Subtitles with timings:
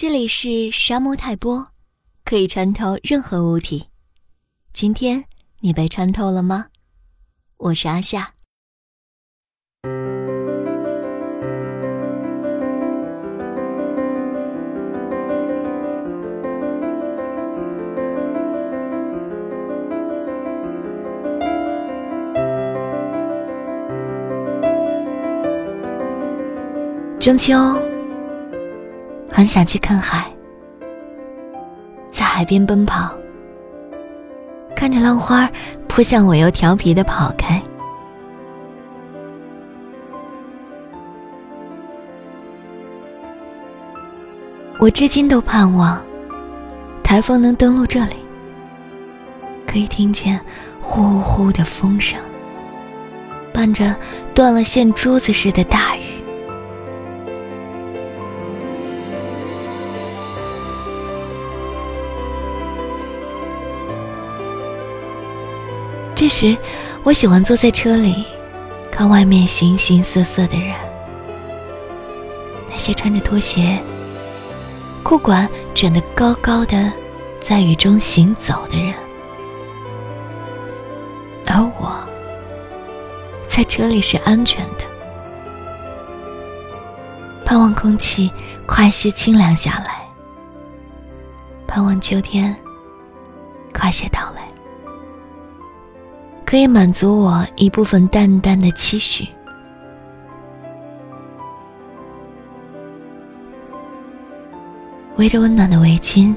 [0.00, 1.62] 这里是沙漠泰波，
[2.24, 3.88] 可以穿透任何物体。
[4.72, 5.22] 今天
[5.58, 6.68] 你被穿透了吗？
[7.58, 8.32] 我是阿夏。
[27.20, 27.89] 中秋。
[29.30, 30.30] 很想去看海，
[32.10, 33.10] 在海边奔跑，
[34.74, 35.48] 看着浪花
[35.88, 37.62] 扑向我，又调皮的跑开。
[44.78, 46.02] 我至今都盼望
[47.02, 48.16] 台风能登陆这里，
[49.66, 50.40] 可以听见
[50.80, 52.18] 呼呼的风声，
[53.52, 53.94] 伴着
[54.34, 56.09] 断了线珠子似的大雨。
[66.20, 66.54] 这时，
[67.02, 68.26] 我喜欢坐在车里，
[68.92, 70.76] 看外面形形色色的人。
[72.68, 73.78] 那些穿着拖鞋、
[75.02, 76.92] 裤管卷得高高的，
[77.40, 78.92] 在雨中行走的人，
[81.46, 81.90] 而我，
[83.48, 84.84] 在车里是安全的，
[87.46, 88.30] 盼望空气
[88.66, 90.06] 快些清凉下来，
[91.66, 92.54] 盼望秋天
[93.72, 94.46] 快些到来。
[96.50, 99.24] 可以满足我一部分淡淡的期许。
[105.14, 106.34] 围着温暖的围巾，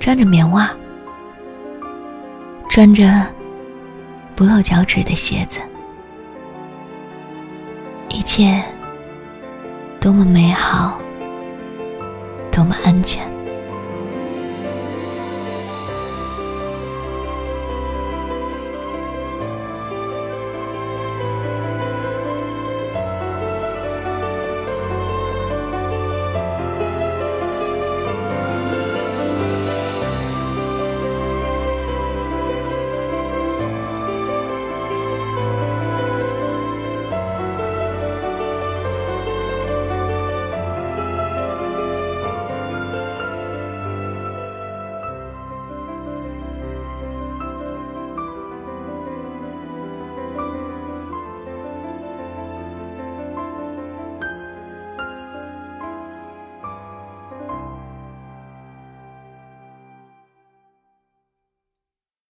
[0.00, 0.72] 穿着棉袜，
[2.68, 3.24] 穿着
[4.34, 5.60] 不露脚趾的鞋子，
[8.08, 8.60] 一切
[10.00, 10.98] 多么美好，
[12.50, 13.31] 多么安全。